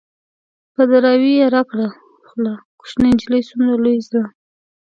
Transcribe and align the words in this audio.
په 0.73 0.81
دراوۍ 0.89 1.33
يې 1.39 1.47
راکړه 1.55 1.87
خوله- 2.27 2.53
کوشنی 2.79 3.09
نجلۍ 3.15 3.41
څومره 3.49 3.73
لوی 3.83 3.97
زړه 4.07 4.23